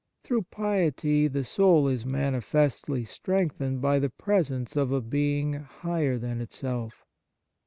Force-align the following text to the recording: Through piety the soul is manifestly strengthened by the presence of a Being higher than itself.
Through 0.23 0.47
piety 0.49 1.27
the 1.27 1.43
soul 1.43 1.87
is 1.87 2.07
manifestly 2.07 3.03
strengthened 3.05 3.81
by 3.81 3.99
the 3.99 4.09
presence 4.09 4.75
of 4.75 4.91
a 4.91 4.99
Being 4.99 5.53
higher 5.53 6.17
than 6.17 6.41
itself. 6.41 7.05